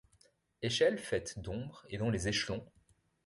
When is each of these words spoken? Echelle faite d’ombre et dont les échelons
Echelle 0.63 0.97
faite 0.97 1.37
d’ombre 1.37 1.85
et 1.89 1.99
dont 1.99 2.09
les 2.09 2.27
échelons 2.27 2.65